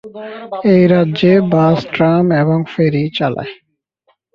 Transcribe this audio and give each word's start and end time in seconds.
এটি 0.65 0.85
রাজ্যে 0.93 1.33
bus, 1.51 1.77
tram 1.93 2.25
এবং 2.41 2.57
ফেরি 2.73 3.03
চালায়। 3.17 3.53